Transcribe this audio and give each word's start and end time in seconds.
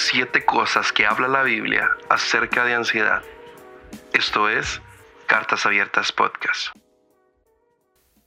siete 0.00 0.46
cosas 0.46 0.92
que 0.92 1.04
habla 1.04 1.28
la 1.28 1.42
Biblia 1.42 1.90
acerca 2.08 2.64
de 2.64 2.72
ansiedad. 2.72 3.20
Esto 4.14 4.48
es 4.48 4.80
Cartas 5.26 5.66
Abiertas 5.66 6.10
Podcast. 6.10 6.68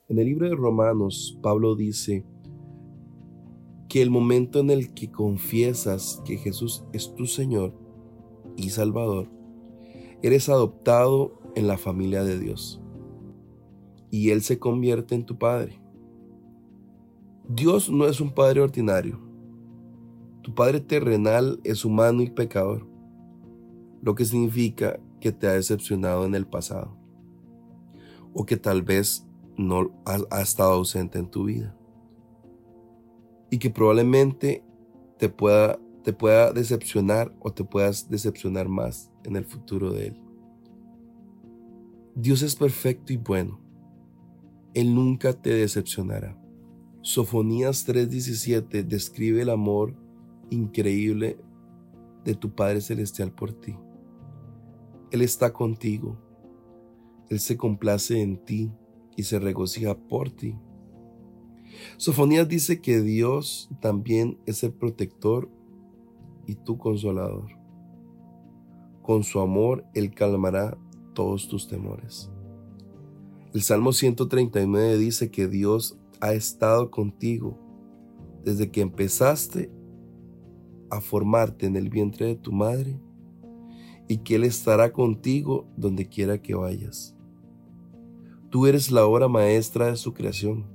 En 0.07 0.19
el 0.19 0.25
libro 0.25 0.47
de 0.47 0.55
Romanos, 0.55 1.39
Pablo 1.41 1.75
dice 1.75 2.25
que 3.89 4.03
el 4.03 4.11
momento 4.11 4.59
en 4.59 4.69
el 4.69 4.93
que 4.93 5.11
confiesas 5.11 6.21
que 6.25 6.37
Jesús 6.37 6.83
es 6.93 7.15
tu 7.15 7.25
Señor 7.25 7.73
y 8.55 8.69
Salvador, 8.69 9.31
eres 10.21 10.49
adoptado 10.49 11.41
en 11.55 11.67
la 11.67 11.79
familia 11.79 12.23
de 12.23 12.37
Dios 12.37 12.81
y 14.11 14.29
Él 14.29 14.43
se 14.43 14.59
convierte 14.59 15.15
en 15.15 15.25
tu 15.25 15.39
Padre. 15.39 15.81
Dios 17.49 17.89
no 17.89 18.05
es 18.05 18.21
un 18.21 18.31
Padre 18.31 18.61
ordinario. 18.61 19.32
Tu 20.43 20.53
Padre 20.53 20.81
terrenal 20.81 21.59
es 21.63 21.85
humano 21.85 22.21
y 22.21 22.29
pecador, 22.29 22.87
lo 24.01 24.13
que 24.13 24.25
significa 24.25 24.99
que 25.19 25.31
te 25.31 25.47
ha 25.47 25.53
decepcionado 25.53 26.25
en 26.25 26.35
el 26.35 26.45
pasado 26.45 26.97
o 28.33 28.45
que 28.45 28.57
tal 28.57 28.81
vez 28.81 29.25
no 29.57 29.91
ha, 30.05 30.41
estado 30.41 30.73
ausente 30.73 31.17
en 31.17 31.29
tu 31.29 31.45
vida 31.45 31.75
y 33.49 33.57
que 33.57 33.69
probablemente 33.69 34.63
te 35.17 35.29
pueda, 35.29 35.79
te 36.03 36.13
pueda 36.13 36.51
decepcionar 36.51 37.33
o 37.39 37.51
te 37.51 37.63
puedas 37.63 38.09
decepcionar 38.09 38.67
más 38.67 39.11
en 39.23 39.35
el 39.35 39.45
futuro 39.45 39.91
de 39.91 40.07
Él. 40.07 40.21
Dios 42.15 42.41
es 42.41 42.55
perfecto 42.55 43.13
y 43.13 43.17
bueno 43.17 43.63
él 44.73 44.95
nunca 44.95 45.33
te 45.33 45.53
decepcionará. 45.53 46.37
Sofonías 47.01 47.85
3:17 47.85 48.83
describe 48.83 49.41
el 49.41 49.49
amor 49.49 49.95
increíble 50.49 51.37
de 52.23 52.35
tu 52.35 52.53
Padre 52.53 52.81
Celestial 52.81 53.31
por 53.31 53.53
ti. 53.53 53.75
Él 55.11 55.21
está 55.21 55.53
contigo. 55.53 56.17
Él 57.29 57.39
se 57.39 57.57
complace 57.57 58.21
en 58.21 58.37
ti 58.37 58.71
y 59.15 59.23
se 59.23 59.39
regocija 59.39 59.95
por 59.95 60.29
ti. 60.29 60.55
Sofonías 61.97 62.47
dice 62.47 62.81
que 62.81 63.01
Dios 63.01 63.69
también 63.81 64.37
es 64.45 64.63
el 64.63 64.73
protector 64.73 65.49
y 66.47 66.55
tu 66.55 66.77
consolador. 66.77 67.49
Con 69.01 69.23
su 69.23 69.39
amor 69.39 69.85
Él 69.93 70.13
calmará 70.13 70.77
todos 71.13 71.47
tus 71.47 71.67
temores. 71.67 72.29
El 73.53 73.61
Salmo 73.61 73.93
139 73.93 74.97
dice 74.97 75.29
que 75.29 75.47
Dios 75.47 75.97
ha 76.21 76.33
estado 76.33 76.89
contigo 76.89 77.59
desde 78.43 78.71
que 78.71 78.81
empezaste 78.81 79.71
a 80.93 81.01
formarte 81.01 81.65
en 81.65 81.75
el 81.75 81.89
vientre 81.89 82.27
de 82.27 82.35
tu 82.35 82.51
madre 82.51 82.99
y 84.07 84.17
que 84.19 84.35
Él 84.35 84.43
estará 84.43 84.91
contigo 84.93 85.67
donde 85.75 86.07
quiera 86.07 86.41
que 86.41 86.53
vayas. 86.53 87.15
Tú 88.49 88.67
eres 88.67 88.91
la 88.91 89.05
obra 89.05 89.27
maestra 89.27 89.87
de 89.87 89.95
su 89.95 90.13
creación 90.13 90.65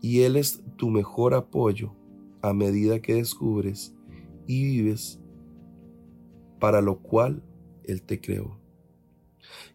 y 0.00 0.22
Él 0.22 0.36
es 0.36 0.64
tu 0.76 0.90
mejor 0.90 1.34
apoyo 1.34 1.94
a 2.40 2.52
medida 2.52 3.00
que 3.00 3.14
descubres 3.14 3.94
y 4.46 4.64
vives 4.64 5.20
para 6.58 6.80
lo 6.80 6.98
cual 6.98 7.44
Él 7.84 8.02
te 8.02 8.20
creó. 8.20 8.58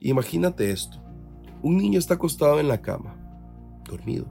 Imagínate 0.02 0.72
esto. 0.72 1.02
Un 1.64 1.78
niño 1.78 1.98
está 1.98 2.16
acostado 2.16 2.60
en 2.60 2.68
la 2.68 2.82
cama, 2.82 3.16
dormido, 3.86 4.28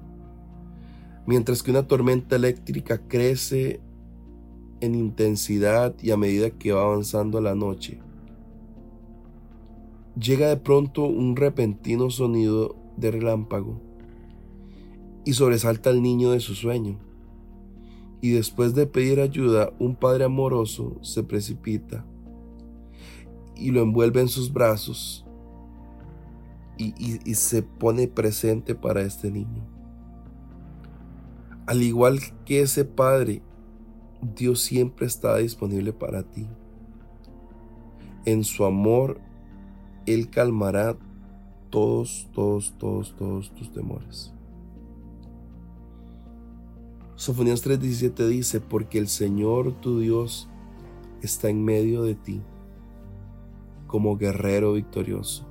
mientras 1.27 1.63
que 1.63 1.71
una 1.71 1.87
tormenta 1.87 2.37
eléctrica 2.37 3.09
crece 3.09 3.81
en 4.81 4.95
intensidad 4.95 5.95
y 6.03 6.11
a 6.11 6.17
medida 6.17 6.51
que 6.51 6.73
va 6.73 6.83
avanzando 6.83 7.41
la 7.41 7.55
noche. 7.55 8.01
Llega 10.21 10.49
de 10.49 10.57
pronto 10.57 11.05
un 11.05 11.37
repentino 11.37 12.11
sonido 12.11 12.77
de 12.97 13.11
relámpago 13.11 13.81
y 15.25 15.35
sobresalta 15.35 15.91
al 15.91 16.03
niño 16.03 16.31
de 16.31 16.41
su 16.41 16.55
sueño. 16.55 16.98
Y 18.23 18.31
después 18.31 18.75
de 18.75 18.86
pedir 18.86 19.20
ayuda, 19.20 19.73
un 19.79 19.95
padre 19.95 20.25
amoroso 20.25 20.97
se 21.03 21.23
precipita 21.23 22.07
y 23.55 23.70
lo 23.70 23.83
envuelve 23.83 24.20
en 24.20 24.29
sus 24.29 24.53
brazos 24.53 25.27
y, 26.79 27.35
se 27.35 27.63
pone 27.63 28.09
presente 28.09 28.75
para 28.75 29.03
este 29.03 29.31
niño. 29.31 29.65
Al 31.67 31.83
igual 31.83 32.20
que 32.45 32.61
ese 32.61 32.85
Padre, 32.85 33.42
Dios 34.35 34.61
siempre 34.61 35.07
está 35.07 35.37
disponible 35.37 35.92
para 35.92 36.23
ti. 36.23 36.47
En 38.25 38.45
su 38.45 38.64
amor, 38.64 39.20
Él 40.07 40.31
calmará 40.31 40.97
todos, 41.70 42.29
todos, 42.33 42.75
todos, 42.79 43.15
todos 43.17 43.55
tus 43.55 43.73
temores. 43.73 44.33
Sofonías 47.15 47.63
3:17 47.65 48.27
dice, 48.29 48.61
porque 48.61 48.98
el 48.98 49.09
Señor 49.09 49.73
tu 49.81 50.01
Dios 50.01 50.48
está 51.23 51.48
en 51.48 51.65
medio 51.65 52.03
de 52.03 52.15
ti, 52.15 52.42
como 53.86 54.17
guerrero 54.17 54.75
victorioso 54.75 55.47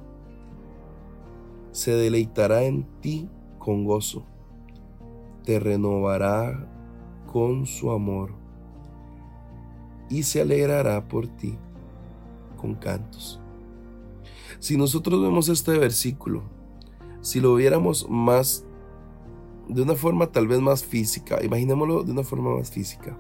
se 1.76 1.92
deleitará 1.92 2.64
en 2.64 2.86
ti 3.02 3.30
con 3.60 3.84
gozo, 3.84 4.26
te 5.44 5.60
renovará 5.60 6.72
con 7.28 7.66
su 7.66 7.92
amor 7.92 8.32
y 10.10 10.24
se 10.24 10.42
alegrará 10.42 11.08
por 11.08 11.28
ti 11.28 11.58
con 12.58 12.76
cantos. 12.76 13.40
Si 14.60 14.78
nosotros 14.78 15.22
vemos 15.22 15.50
este 15.50 15.78
versículo, 15.78 16.44
si 17.22 17.40
lo 17.40 17.56
viéramos 17.56 18.08
más, 18.10 18.66
de 19.68 19.82
una 19.82 19.96
forma 19.96 20.32
tal 20.32 20.48
vez 20.48 20.60
más 20.60 20.84
física, 20.84 21.44
imaginémoslo 21.44 22.04
de 22.04 22.12
una 22.12 22.24
forma 22.24 22.56
más 22.56 22.72
física. 22.72 23.18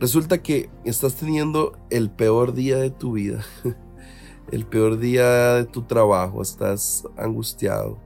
Resulta 0.00 0.42
que 0.42 0.68
estás 0.84 1.14
teniendo 1.14 1.78
el 1.90 2.10
peor 2.10 2.54
día 2.54 2.76
de 2.76 2.90
tu 2.90 3.12
vida. 3.12 3.44
el 4.50 4.66
peor 4.66 4.98
día 4.98 5.54
de 5.54 5.64
tu 5.64 5.82
trabajo, 5.82 6.42
estás 6.42 7.06
angustiado. 7.16 7.98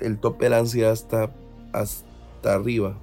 El, 0.00 0.18
tope 0.18 0.48
de 0.48 0.56
ansiedad 0.56 0.92
está 0.92 1.34
hasta 1.72 2.54
arriba. 2.54 2.98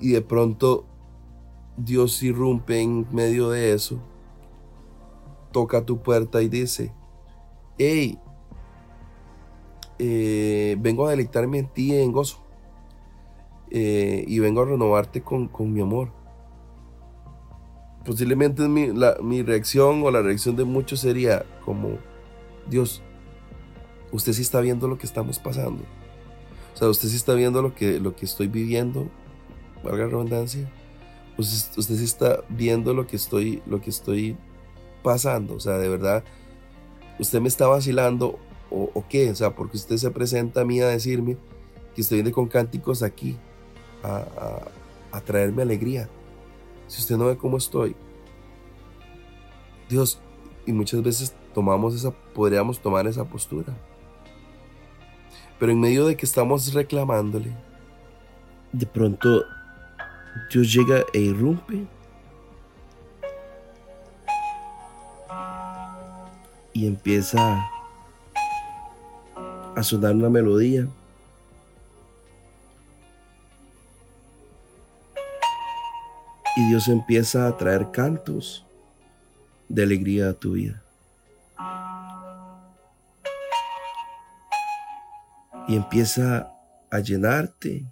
Y 0.00 0.12
de 0.12 0.22
pronto 0.22 0.86
Dios 1.76 2.22
irrumpe 2.22 2.80
en 2.80 3.06
medio 3.12 3.50
de 3.50 3.72
eso, 3.72 4.00
toca 5.52 5.84
tu 5.84 6.02
puerta 6.02 6.42
y 6.42 6.48
dice, 6.48 6.92
hey, 7.78 8.18
eh, 9.98 10.76
vengo 10.78 11.06
a 11.06 11.10
deleitarme 11.10 11.58
en 11.58 11.68
ti 11.68 11.94
en 11.94 12.12
gozo. 12.12 12.38
Eh, 13.70 14.24
y 14.28 14.38
vengo 14.38 14.62
a 14.62 14.64
renovarte 14.64 15.22
con, 15.22 15.48
con 15.48 15.72
mi 15.72 15.80
amor 15.80 16.12
posiblemente 18.06 18.68
mi, 18.68 18.88
mi 19.22 19.42
reacción 19.42 20.02
o 20.04 20.10
la 20.10 20.22
reacción 20.22 20.56
de 20.56 20.64
muchos 20.64 21.00
sería 21.00 21.44
como, 21.64 21.98
Dios, 22.70 23.02
usted 24.12 24.32
sí 24.32 24.42
está 24.42 24.60
viendo 24.60 24.86
lo 24.86 24.96
que 24.96 25.06
estamos 25.06 25.40
pasando. 25.40 25.82
O 26.72 26.78
sea, 26.78 26.88
usted 26.88 27.08
sí 27.08 27.16
está 27.16 27.34
viendo 27.34 27.60
lo 27.60 27.74
que, 27.74 27.98
lo 27.98 28.14
que 28.14 28.24
estoy 28.24 28.46
viviendo, 28.46 29.08
valga 29.90 30.04
la 30.04 30.10
redundancia. 30.10 30.70
Usted, 31.38 31.78
usted 31.78 31.96
sí 31.96 32.04
está 32.04 32.44
viendo 32.48 32.94
lo 32.94 33.06
que 33.06 33.16
estoy, 33.16 33.62
lo 33.66 33.80
que 33.80 33.90
estoy 33.90 34.36
pasando. 35.02 35.54
O 35.54 35.60
sea, 35.60 35.78
de 35.78 35.88
verdad, 35.88 36.24
usted 37.18 37.40
me 37.40 37.48
está 37.48 37.66
vacilando 37.66 38.38
o, 38.70 39.04
qué. 39.08 39.30
O 39.30 39.34
sea, 39.34 39.54
porque 39.54 39.76
usted 39.76 39.96
se 39.96 40.10
presenta 40.10 40.62
a 40.62 40.64
mí 40.64 40.80
a 40.80 40.88
decirme 40.88 41.36
que 41.94 42.00
usted 42.00 42.16
viene 42.16 42.32
con 42.32 42.48
cánticos 42.48 43.02
aquí 43.02 43.36
a, 44.02 44.16
a, 44.16 45.16
a 45.16 45.20
traerme 45.20 45.62
alegría 45.62 46.08
si 46.86 47.00
usted 47.00 47.16
no 47.16 47.26
ve 47.26 47.36
cómo 47.36 47.56
estoy, 47.56 47.96
Dios, 49.88 50.20
y 50.66 50.72
muchas 50.72 51.02
veces 51.02 51.34
tomamos 51.54 51.94
esa, 51.94 52.10
podríamos 52.10 52.80
tomar 52.80 53.06
esa 53.06 53.24
postura. 53.24 53.76
Pero 55.58 55.72
en 55.72 55.80
medio 55.80 56.06
de 56.06 56.16
que 56.16 56.26
estamos 56.26 56.72
reclamándole, 56.74 57.56
de 58.72 58.86
pronto 58.86 59.44
Dios 60.50 60.72
llega 60.72 61.04
e 61.12 61.20
irrumpe. 61.20 61.86
Y 66.72 66.86
empieza 66.86 67.38
a 69.74 69.82
sonar 69.82 70.14
una 70.14 70.28
melodía. 70.28 70.88
y 76.56 76.66
Dios 76.68 76.88
empieza 76.88 77.46
a 77.46 77.56
traer 77.58 77.90
cantos 77.90 78.64
de 79.68 79.82
alegría 79.82 80.30
a 80.30 80.32
tu 80.32 80.52
vida. 80.52 80.82
Y 85.68 85.76
empieza 85.76 86.50
a 86.90 87.00
llenarte 87.00 87.84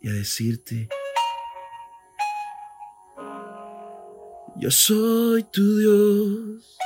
y 0.00 0.08
a 0.08 0.12
decirte, 0.12 0.88
yo 4.56 4.70
soy 4.70 5.42
tu 5.44 5.78
Dios, 5.78 6.78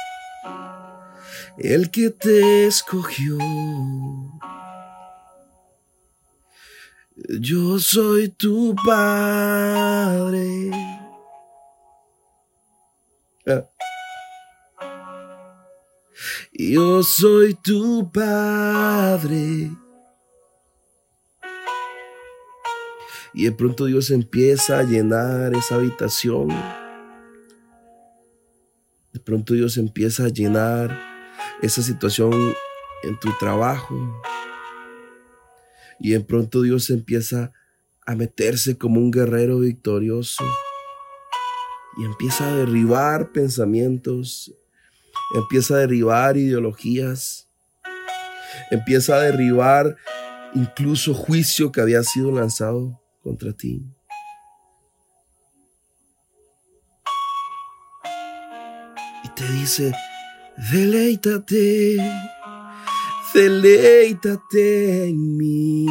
el 1.58 1.90
que 1.90 2.10
te 2.10 2.66
escogió. 2.66 3.38
Yo 7.40 7.78
soy 7.78 8.28
tu 8.28 8.74
padre. 8.84 10.70
Ah. 13.46 13.64
Yo 16.52 17.02
soy 17.02 17.54
tu 17.54 18.10
padre. 18.12 19.70
Y 23.34 23.44
de 23.44 23.52
pronto 23.52 23.86
Dios 23.86 24.10
empieza 24.10 24.78
a 24.78 24.84
llenar 24.84 25.54
esa 25.54 25.74
habitación. 25.74 26.48
De 29.12 29.18
pronto 29.18 29.54
Dios 29.54 29.76
empieza 29.76 30.26
a 30.26 30.28
llenar 30.28 30.96
esa 31.60 31.82
situación 31.82 32.32
en 33.02 33.18
tu 33.18 33.32
trabajo. 33.40 33.96
Y 35.98 36.12
de 36.12 36.20
pronto 36.20 36.62
Dios 36.62 36.90
empieza 36.90 37.52
a 38.06 38.14
meterse 38.14 38.78
como 38.78 39.00
un 39.00 39.10
guerrero 39.10 39.58
victorioso. 39.58 40.44
Y 41.96 42.04
empieza 42.04 42.48
a 42.48 42.54
derribar 42.54 43.32
pensamientos. 43.32 44.54
Empieza 45.34 45.74
a 45.74 45.78
derribar 45.78 46.36
ideologías. 46.36 47.48
Empieza 48.70 49.16
a 49.16 49.22
derribar 49.22 49.96
incluso 50.54 51.14
juicio 51.14 51.72
que 51.72 51.80
había 51.80 52.04
sido 52.04 52.30
lanzado 52.30 53.03
contra 53.24 53.52
ti. 53.54 53.82
Y 59.24 59.28
te 59.34 59.50
dice, 59.52 59.92
deleítate, 60.70 61.96
deleítate 63.32 65.08
en 65.08 65.36
mí. 65.38 65.86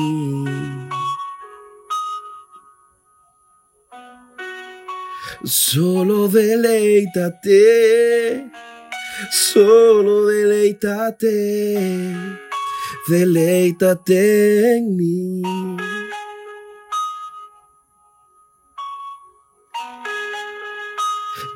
Solo 5.44 6.30
deleítate, 6.30 7.60
solo 9.32 10.28
deleítate, 10.28 12.16
deleítate 13.10 14.78
en 14.78 14.96
mí. 14.96 15.42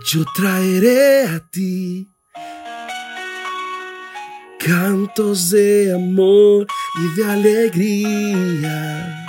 Yo 0.06 0.26
traeré 0.34 1.28
a 1.28 1.40
ti 1.52 2.08
cantos 4.60 5.50
de 5.52 5.94
amor 5.94 6.68
y 6.96 7.16
de 7.16 7.32
alegría. 7.32 9.26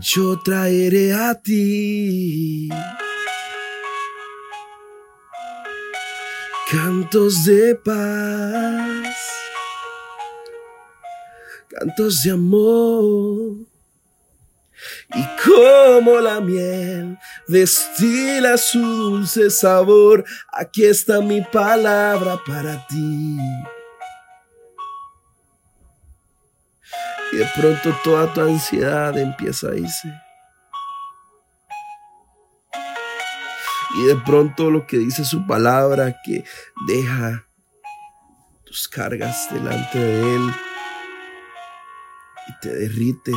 Yo 0.00 0.38
traeré 0.40 1.12
a 1.12 1.34
ti 1.34 2.68
cantos 6.70 7.44
de 7.44 7.74
paz, 7.74 9.16
cantos 11.68 12.22
de 12.22 12.30
amor 12.30 13.71
y 15.14 15.26
como 15.44 16.20
la 16.20 16.40
miel 16.40 17.18
destila 17.46 18.56
su 18.56 18.80
dulce 18.80 19.50
sabor, 19.50 20.24
aquí 20.52 20.84
está 20.84 21.20
mi 21.20 21.40
palabra 21.42 22.40
para 22.46 22.86
ti. 22.86 23.36
Y 27.32 27.36
de 27.36 27.48
pronto 27.56 27.96
toda 28.04 28.32
tu 28.32 28.40
ansiedad 28.42 29.16
empieza 29.16 29.68
a 29.68 29.76
irse. 29.76 30.12
Y 33.94 34.06
de 34.06 34.16
pronto 34.16 34.70
lo 34.70 34.86
que 34.86 34.98
dice 34.98 35.24
su 35.24 35.46
palabra, 35.46 36.16
que 36.24 36.44
deja 36.86 37.46
tus 38.64 38.88
cargas 38.88 39.48
delante 39.52 39.98
de 39.98 40.34
Él 40.34 40.54
y 42.48 42.60
te 42.60 42.74
derrites 42.74 43.36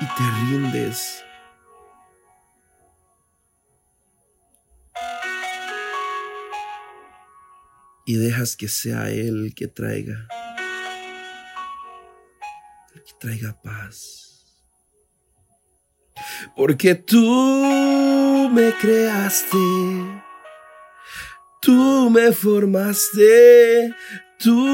y 0.00 0.06
te 0.06 0.30
rindes. 0.40 1.24
Y 8.06 8.16
dejas 8.16 8.56
que 8.56 8.68
sea 8.68 9.10
Él 9.10 9.44
el 9.44 9.54
que 9.54 9.68
traiga, 9.68 10.26
el 12.94 13.02
que 13.02 13.12
traiga 13.20 13.60
paz. 13.62 14.46
Porque 16.56 16.94
tú 16.94 18.50
me 18.52 18.74
creaste, 18.80 19.58
tú 21.60 22.10
me 22.10 22.32
formaste, 22.32 23.94
tú 24.38 24.66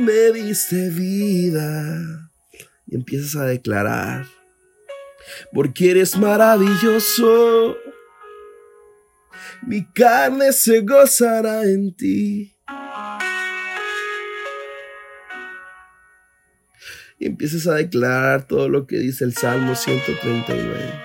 me 0.00 0.32
diste 0.32 0.88
vida. 0.90 2.30
Y 2.86 2.96
empiezas 2.96 3.36
a 3.36 3.44
declarar 3.44 4.26
porque 5.52 5.90
eres 5.90 6.16
maravilloso. 6.16 7.76
Mi 9.62 9.84
carne 9.92 10.52
se 10.52 10.80
gozará 10.80 11.64
en 11.64 11.94
ti. 11.94 12.56
Y 17.18 17.26
empiezas 17.26 17.66
a 17.66 17.74
declarar 17.74 18.46
todo 18.46 18.68
lo 18.68 18.86
que 18.86 18.98
dice 18.98 19.24
el 19.24 19.34
Salmo 19.34 19.74
139, 19.74 21.02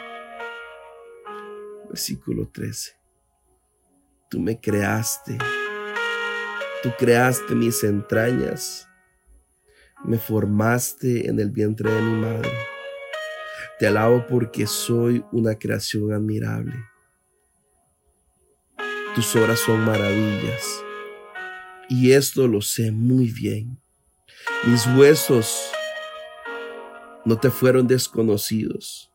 versículo 1.89 2.50
13. 2.50 2.91
Tú 4.29 4.39
me 4.39 4.59
creaste, 4.59 5.38
tú 6.83 6.91
creaste 6.97 7.56
mis 7.56 7.83
entrañas, 7.83 8.89
me 10.03 10.17
formaste 10.17 11.29
en 11.29 11.39
el 11.39 11.50
vientre 11.50 11.91
de 11.91 12.01
mi 12.01 12.22
madre. 12.22 12.71
Te 13.81 13.88
alabo 13.88 14.27
porque 14.27 14.67
soy 14.67 15.25
una 15.31 15.57
creación 15.57 16.13
admirable. 16.13 16.85
Tus 19.15 19.35
obras 19.35 19.57
son 19.57 19.83
maravillas. 19.83 20.83
Y 21.89 22.11
esto 22.11 22.47
lo 22.47 22.61
sé 22.61 22.91
muy 22.91 23.31
bien. 23.31 23.81
Mis 24.67 24.85
huesos 24.95 25.71
no 27.25 27.39
te 27.39 27.50
fueron 27.50 27.88
desconocidos. 27.88 29.11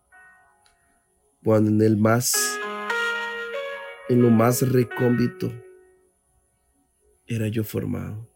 Cuando 1.44 1.70
en 1.70 1.80
el 1.82 1.96
más, 1.96 2.34
en 4.08 4.20
lo 4.20 4.30
más 4.30 4.68
recóndito, 4.68 5.52
era 7.28 7.46
yo 7.46 7.62
formado. 7.62 8.28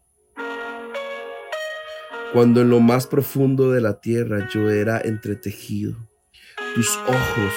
Cuando 2.31 2.61
en 2.61 2.69
lo 2.69 2.79
más 2.79 3.05
profundo 3.05 3.69
de 3.69 3.81
la 3.81 3.99
tierra 3.99 4.47
yo 4.49 4.69
era 4.69 5.01
entretejido 5.01 6.09
tus 6.75 6.97
ojos 6.99 7.53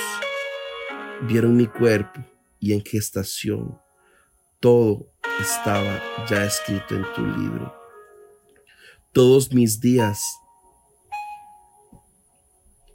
vieron 1.23 1.57
mi 1.57 1.67
cuerpo 1.67 2.21
y 2.59 2.73
en 2.73 2.85
gestación 2.85 3.81
todo 4.59 5.13
estaba 5.41 6.01
ya 6.29 6.45
escrito 6.45 6.97
en 6.97 7.05
tu 7.15 7.25
libro. 7.25 7.73
Todos 9.13 9.53
mis 9.53 9.81
días 9.81 10.21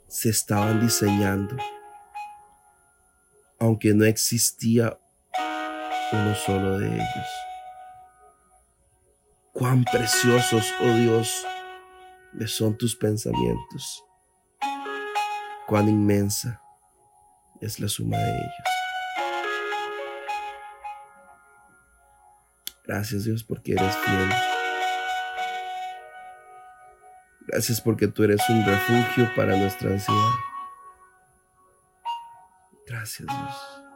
se 0.08 0.28
estaban 0.28 0.80
diseñando, 0.80 1.56
aunque 3.58 3.94
no 3.94 4.04
existía 4.04 4.98
uno 6.12 6.34
solo 6.34 6.78
de 6.78 6.88
ellos. 6.88 7.28
Cuán 9.52 9.84
preciosos, 9.84 10.70
oh 10.82 10.94
Dios, 10.96 11.46
me 12.34 12.46
son 12.46 12.76
tus 12.76 12.94
pensamientos 12.94 14.04
cuán 15.70 15.88
inmensa 15.88 16.60
es 17.60 17.78
la 17.78 17.86
suma 17.86 18.16
de 18.16 18.28
ellos. 18.28 18.52
Gracias 22.84 23.22
Dios 23.22 23.44
porque 23.44 23.74
eres 23.74 23.96
fiel. 23.98 24.30
Gracias 27.46 27.80
porque 27.80 28.08
tú 28.08 28.24
eres 28.24 28.40
un 28.48 28.66
refugio 28.66 29.30
para 29.36 29.56
nuestra 29.56 29.90
ansiedad. 29.90 30.30
Gracias 32.88 33.28
Dios. 33.28 33.89